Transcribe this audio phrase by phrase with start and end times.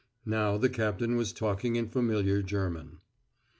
[0.25, 3.01] Now the captain was talking in familiar German.